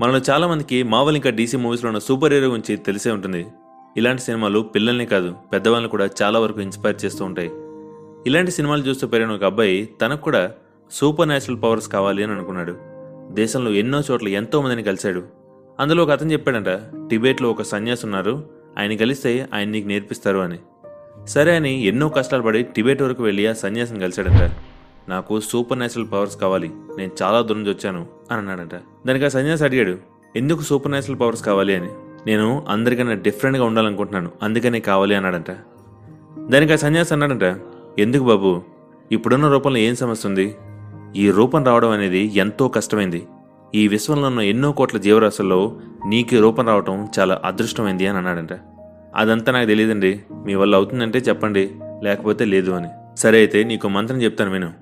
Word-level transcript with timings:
మనలో 0.00 0.20
చాలామందికి 0.30 0.82
మావల్ 0.82 1.16
ఇంకా 1.16 1.30
డీసీ 1.30 1.56
మూవీస్లో 1.56 1.88
ఉన్న 1.88 1.98
సూపర్ 1.98 2.32
హీరో 2.32 2.46
గురించి 2.46 2.76
తెలిసే 2.76 3.10
ఉంటుంది. 3.10 3.46
ఇలాంటి 3.96 4.22
సినిమాలు 4.22 4.60
పిల్లల్ని 4.60 5.06
కాదు 5.06 5.34
పెద్దవాళ్ళని 5.52 5.90
కూడా 5.90 6.08
చాలా 6.22 6.38
వరకు 6.38 6.60
ఇన్స్పైర్ 6.60 7.04
చేస్తూ 7.04 7.24
ఉంటాయి. 7.24 7.50
ఇలాంటి 8.26 8.50
సినిమాలు 8.50 8.82
చూస్తూ 8.82 9.06
పెరిగిన 9.06 9.32
ఒక 9.32 9.44
అబ్బాయి 9.44 9.88
తనకు 10.02 10.20
కూడా 10.20 10.52
సూపర్ 10.90 11.28
న్యాచురల్ 11.28 11.62
పవర్స్ 11.62 11.88
కావాలి 11.88 12.24
అని 12.24 12.32
అనుకున్నాడు. 12.32 12.76
దేశంలో 13.34 13.70
ఎన్నో 13.70 14.02
చోట్ల 14.10 14.28
ఎంతో 14.28 14.62
మందిని 14.62 14.82
కలిశాడు. 14.82 15.22
అందులో 15.80 16.02
ఒక 16.02 16.10
అతను 16.10 16.32
చెప్పాడంట 16.32 16.68
టిబేట్లో 17.10 17.50
ఒక 17.50 17.62
సన్యాసి 17.62 18.06
ఉన్నారు 18.06 18.50
ఆయన 18.78 18.96
కలిస్తే 18.96 19.48
ఆయన 19.54 19.68
నీకు 19.68 19.88
నేర్పిస్తారు 19.88 20.38
అని. 20.38 20.58
సరే 21.26 21.56
అని 21.56 21.84
ఎన్నో 21.84 22.08
కష్టాలు 22.08 22.42
పడి 22.42 22.62
టిబెట్ 22.62 23.02
వరకు 23.02 23.22
వెళ్ళి 23.22 23.46
ఆ 23.46 23.52
సన్యాసిని 23.52 24.00
కలిశాడంట. 24.00 24.50
నాకు 25.08 25.40
సూపర్ 25.40 25.78
న్యాచురల్ 25.78 26.12
పవర్స్ 26.12 26.36
కావాలి 26.36 26.70
నేను 26.98 27.10
చాలా 27.22 27.40
దూరం 27.40 27.62
నుంచి 27.62 27.74
వచ్చాను 27.74 28.13
అని 28.30 28.40
అన్నాడంట. 28.40 28.74
దానికి 29.06 29.24
ఆ 29.24 29.28
సన్యాసి 29.28 29.64
అడిగాడు 29.64 29.98
ఎందుకు 30.36 30.62
సూపర్ 30.62 30.90
న్యాచురల్ 30.90 31.20
పవర్స్ 31.20 31.44
కావాలి 31.44 31.74
అని? 31.74 31.88
నేను 32.26 32.64
అందరికన్నా 32.68 33.12
డిఫరెంట్గా 33.12 33.64
ఉండాలనుకుంటున్నాను 33.64 34.30
అందుకనే 34.42 34.80
కావాలి 34.80 35.14
అన్నాడంట. 35.14 35.50
దానికి 36.48 36.72
ఆ 36.72 36.76
సన్యాసి 36.76 37.14
అన్నాడంట 37.14 37.56
ఎందుకు 37.98 38.24
బాబు? 38.24 38.62
ఇప్పుడున్న 39.12 39.48
రూపంలో 39.48 39.78
ఏం 39.78 39.94
సమస్య 39.94 40.28
ఉంది? 40.28 40.54
ఈ 41.16 41.30
రూపం 41.30 41.64
రావడం 41.64 41.90
అనేది 41.90 42.32
ఎంతో 42.34 42.68
కష్టమైంది. 42.68 43.26
ఈ 43.74 43.88
విశ్వంలో 43.88 44.26
ఉన్న 44.26 44.40
ఎన్నో 44.40 44.72
కోట్ల 44.72 44.98
జీవరాశుల్లో 44.98 45.80
నీకు 46.06 46.36
రూపం 46.36 46.66
రావటం 46.66 47.08
చాలా 47.18 47.40
అదృష్టమైంది 47.44 48.06
అని 48.06 48.18
అన్నాడంట. 48.18 48.48
అదంతా 49.16 49.52
నాకు 49.52 49.66
తెలియదండి. 49.66 50.20
మీ 50.32 50.54
వల్ల 50.54 50.76
అవుతుందంటే 50.76 51.18
చెప్పండి 51.18 51.70
లేకపోతే 52.02 52.44
లేదు 52.44 52.70
అని. 52.70 52.88
సరే 53.16 53.38
అయితే 53.38 53.64
నీకు 53.64 53.88
మంత్రం 53.88 54.22
చెప్తాను 54.22 54.50
విను. 54.50 54.72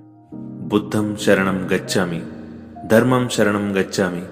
బుద్ధం 0.68 1.16
శరణం 1.16 1.68
గచ్చామి. 1.72 2.22
ధర్మం 2.86 3.28
శరణం 3.28 3.76
గచ్చామి 3.76 4.22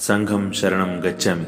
సంఘం 0.00 0.52
శరణం 0.52 1.02
గచ్చామి. 1.04 1.46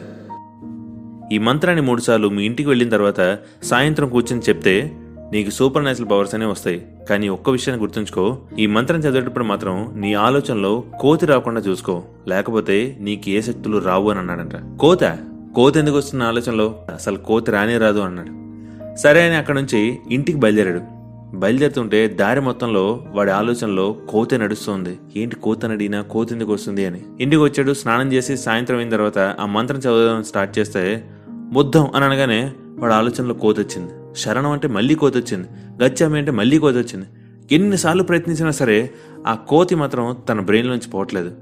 ఈ 1.34 1.38
మంత్రాన్ని 1.38 1.82
మూడుసార్లు 1.82 2.28
మీ 2.28 2.44
ఇంటికి 2.44 2.68
వెళ్ళిన 2.68 2.88
తర్వాత 2.88 3.38
సాయంత్రం 3.62 4.08
కూర్చొని 4.08 4.42
చెప్తే 4.42 4.96
నీకు 5.32 5.50
సూపర్ 5.50 5.82
న్యాచురల్ 5.82 6.10
పవర్స్ 6.10 6.34
అనేవి 6.34 6.50
వస్తాయి. 6.50 6.86
కానీ 7.08 7.28
ఒక్క 7.28 7.50
విషయాన్ని 7.50 7.86
గుర్తుంచుకో 7.86 8.38
ఈ 8.58 8.66
మంత్రం 8.66 8.98
చదివేటప్పుడు 8.98 9.44
మాత్రం 9.44 9.92
నీ 9.96 10.14
ఆలోచనలో 10.14 10.84
కోతి 11.00 11.26
రాకుండా 11.26 11.60
చూసుకో. 11.60 12.02
లేకపోతే 12.28 12.96
నీకు 13.00 13.30
ఏ 13.30 13.40
శక్తులు 13.40 13.78
రావు 13.78 14.10
అని 14.10 14.18
అన్నాడంట. 14.18 14.80
కోత? 14.80 15.18
కోత 15.54 15.76
ఎందుకు 15.76 15.96
వస్తున్న 15.96 16.22
ఆలోచనలో? 16.22 16.86
అసలు 16.94 17.16
కోతి 17.16 17.50
రానే 17.50 17.78
రాదు 17.78 17.98
అన్నాడు. 17.98 18.42
సరే 18.96 19.26
అని 19.26 19.36
అక్కడ 19.36 19.54
నుంచి 19.54 19.98
ఇంటికి 20.10 20.38
బయలుదేరాడు. 20.38 21.01
బయలుదేరుతుంటే 21.34 22.08
దారి 22.08 22.40
మొత్తంలో 22.40 23.04
వాడి 23.10 23.30
ఆలోచనలో 23.30 23.92
కోతి 23.92 24.38
నడుస్తుంది. 24.38 24.98
ఏంటి 25.16 25.36
కోత 25.36 25.66
నడినా 25.66 26.02
కోతి 26.02 26.34
ఎందుకు 26.34 26.52
వస్తుంది 26.52 26.86
అని. 26.86 27.00
ఇంటికి 27.20 27.42
వచ్చాడు 27.42 27.72
స్నానం 27.72 28.12
చేసి 28.12 28.36
సాయంత్రం 28.36 28.76
అయిన 28.78 28.88
తర్వాత 28.88 29.18
ఆ 29.18 29.46
మంత్రం 29.46 29.78
చదవడం 29.78 30.22
స్టార్ట్ 30.22 30.58
చేస్తే 30.58 31.04
బుద్ధం 31.52 31.90
అని 31.94 32.04
అనగానే 32.04 32.52
వాడి 32.78 32.94
ఆలోచనలో 32.94 33.34
కోతొచ్చింది 33.34 33.92
శరణం 34.16 34.50
అంటే 34.50 34.68
మళ్ళీ 34.68 34.94
కోతొచ్చింది 34.94 35.48
గచ్చామి 35.84 36.18
అంటే 36.18 36.30
మళ్ళీ 36.30 36.58
కోతి 36.58 36.78
వచ్చింది. 36.78 37.06
ఎన్నిసార్లు 37.54 38.02
ప్రయత్నించినా 38.02 38.50
సరే 38.50 38.90
ఆ 39.26 39.34
కోతి 39.34 39.74
మాత్రం 39.74 40.16
తన 40.28 40.40
బ్రెయిన్ 40.40 40.68
నుంచి 40.68 40.90
పోవట్లేదు. 40.90 41.32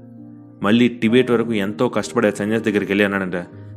మళ్ళీ 0.63 0.87
టిబేట్ 0.87 1.31
వరకు 1.31 1.53
ఎంతో 1.53 1.89
కష్టపడే 1.89 2.31
సన్యాసి 2.31 2.63
దగ్గరికి 2.63 2.91
వెళ్ళి 2.91 3.05
అన్నాడంట 3.05 3.35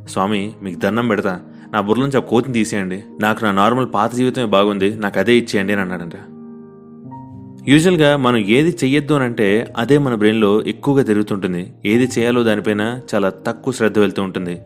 స్వామి 0.09 0.53
మీకు 0.63 0.79
దండం 0.79 1.07
పెడతా. 1.07 1.41
నా 1.73 1.81
బుర్ర 1.81 2.01
నుంచి 2.01 2.17
ఆ 2.17 2.19
కోతిని 2.19 2.53
తీసేయండి. 2.53 3.03
నాకు 3.21 3.43
నా 3.45 3.51
నార్మల్ 3.51 3.87
పాత 3.93 4.15
జీవితమే 4.15 4.45
బాగుంది. 4.45 4.95
నాకు 4.95 5.19
అదే 5.19 5.37
ఇచ్చేయండి 5.37 5.73
అని 5.73 5.81
అన్నాడంట. 5.81 6.11
యూజువల్గా 7.69 8.17
మనం 8.17 8.37
ఏది 8.37 8.69
చెయ్యొద్దు 8.69 9.13
అని 9.13 9.23
అంటే 9.23 9.73
అదే 9.77 9.97
మన 9.97 10.15
బ్రెయిన్లో 10.15 10.63
ఎక్కువగా 10.63 11.03
తిరుగుతుంటుంది. 11.03 11.73
ఏది 11.85 12.09
చేయాలో 12.19 12.43
దానిపైన 12.43 12.99
చాలా 13.15 13.29
తక్కువ 13.29 13.73
శ్రద్ధ 13.73 13.99
వెళ్తూ 13.99 14.23
ఉంటుంది. 14.23 14.61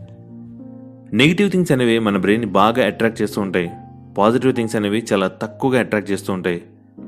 నెగిటివ్ 1.13 1.51
థింగ్స్ 1.51 1.71
అనేవి 1.71 1.99
మన 1.99 2.17
బ్రెయిన్ 2.17 2.45
బాగా 2.45 2.85
అట్రాక్ట్ 2.85 3.21
చేస్తూ 3.21 3.41
ఉంటాయి. 3.41 3.71
పాజిటివ్ 4.17 4.53
థింగ్స్ 4.53 4.75
అనేవి 4.75 5.05
చాలా 5.13 5.27
తక్కువగా 5.27 5.79
అట్రాక్ట్ 5.79 6.11
చేస్తూ 6.11 6.33
ఉంటాయి. 6.33 6.63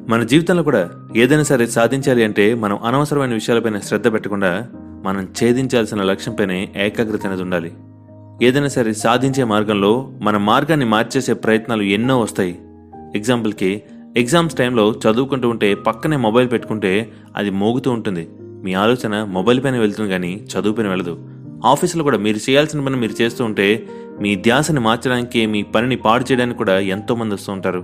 మన 0.09 0.23
జీవితంలో 0.23 0.63
కూడా 0.63 0.89
ఏదైనా 1.15 1.43
సరే 1.43 1.67
సాధించాలి 1.67 2.23
అంటే 2.23 2.53
మనం 2.53 2.79
అనవసరమైన 2.83 3.33
విషయాలపైన 3.33 3.79
శ్రద్ధ 3.79 4.13
పెట్టకుండా 4.13 4.67
మనం 5.03 5.23
ఛేదించాల్సిన 5.23 6.03
లక్ష్యంపైనే 6.03 6.69
ఏకాగ్రత 6.77 7.25
అనేది 7.25 7.41
ఉండాలి. 7.41 7.71
ఏదైనా 8.41 8.67
సరే 8.67 8.93
సాధించే 8.93 9.43
మార్గంలో 9.43 10.11
మన 10.21 10.37
మార్గాన్ని 10.37 10.85
మార్చేసే 10.85 11.33
ప్రయత్నాలు 11.33 11.81
ఎన్నో 11.81 12.19
వస్తాయి. 12.19 12.59
ఎగ్జాంపుల్కి 13.15 13.83
ఎగ్జామ్స్ 14.17 14.55
టైంలో 14.55 14.91
చదువుకుంటూ 14.91 15.49
ఉంటే 15.49 15.75
పక్కనే 15.75 16.17
మొబైల్ 16.17 16.51
పెట్టుకుంటే 16.51 17.11
అది 17.35 17.49
మోగుతూ 17.49 17.91
ఉంటుంది. 17.91 18.29
మీ 18.39 18.73
ఆలోచన 18.73 19.23
మొబైల్ 19.23 19.63
పైన 19.63 19.77
వెళ్తుంది 19.77 20.09
కానీ 20.09 20.47
చదువు 20.53 20.73
పైన 20.73 20.87
వెళ్ళదు. 20.87 21.29
ఆఫీసులో 21.65 22.03
కూడా 22.03 22.17
మీరు 22.17 22.37
చేయాల్సిన 22.37 22.85
పని 22.85 22.95
మీరు 22.95 23.21
చేస్తూ 23.21 23.45
ఉంటే 23.45 23.87
మీ 24.21 24.35
ధ్యాసని 24.35 24.79
మార్చడానికి 24.79 25.45
మీ 25.45 25.63
పనిని 25.63 25.95
పాడు 25.95 26.23
చేయడానికి 26.23 26.57
కూడా 26.57 26.79
ఎంతో 26.79 27.15
మంది 27.15 27.33
వస్తూ 27.33 27.53
ఉంటారు. 27.53 27.83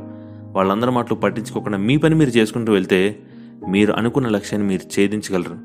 వాళ్ళందరి 0.51 0.91
మాటలు 0.91 1.16
పట్టించుకోకుండా 1.16 1.78
మీ 1.78 1.97
పని 1.97 2.16
మీరు 2.16 2.29
చేసుకుంటూ 2.29 2.74
వెళ్తే 2.74 3.19
మీరు 3.69 3.94
అనుకున్న 3.94 4.28
లక్ష్యాన్ని 4.28 4.69
మీరు 4.69 5.00
ఛేదించగలరు. 5.00 5.57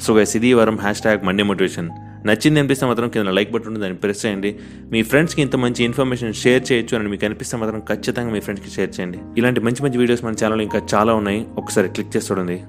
సో 0.00 0.14
గైస్ 0.14 0.36
ఇది 0.36 0.54
వారం 0.54 0.78
హ్యాష్ 0.78 1.00
ట్యాగ్ 1.00 1.26
మండే 1.26 1.42
మోటివేషన్ 1.42 1.90
నచ్చింది 2.26 2.60
అనిపిస్తే 2.60 2.86
మాత్రం 2.86 3.08
కింద 3.08 3.26
లైక్ 3.26 3.52
బటన్ 3.52 3.68
ఉంది 3.68 3.80
దాన్ని 3.80 3.98
ప్రెస్ 3.98 4.26
చేయండి. 4.26 4.56
మీ 4.90 5.02
ఫ్రెండ్స్కి 5.02 5.42
ఇంత 5.42 5.56
మంచి 5.56 5.84
ఇన్ఫర్మేషన్ 5.84 6.34
షేర్ 6.34 6.72
చేయొచ్చు 6.72 6.98
అని 6.98 7.08
మీకు 7.08 7.24
అనిపిస్తే 7.24 7.56
మాత్రం 7.56 7.80
ఖచ్చితంగా 7.80 8.30
మీ 8.30 8.40
ఫ్రెండ్స్కి 8.40 8.72
షేర్ 8.72 8.90
చేయండి. 9.00 9.18
ఇలాంటి 9.38 9.60
మంచి 9.60 9.82
మంచి 9.82 9.98
వీడియోస్ 9.98 10.24
మన 10.24 10.34
ఛానల్ 10.44 10.60
ఇంకా 10.60 10.82
చాలా 10.94 11.14
ఉన్నాయి. 11.14 11.46
ఒకసారి 11.58 11.88
క్లిక్ 11.88 12.16
చేసి 12.16 12.32
చూడండి. 12.32 12.60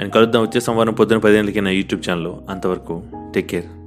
అండ్ 0.00 0.12
కలుద్దాం 0.12 0.42
వచ్చే 0.42 0.60
సోమవారం 0.60 0.94
పొద్దున 0.94 1.18
పదిహేనులకి 1.18 1.60
నా 1.60 1.70
యూట్యూబ్ 1.70 2.10
ఛానల్లో. 2.10 2.40
అంతవరకు 2.50 3.02
టేక్ 3.34 3.50
కేర్. 3.50 3.83